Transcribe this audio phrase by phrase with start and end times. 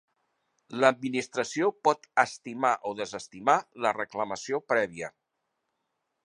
[0.83, 5.13] L'Administració pot estimar o desestimar la reclamació prèvia.